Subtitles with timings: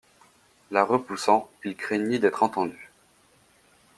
[0.71, 2.89] La repoussant, il craignit d'être entendu.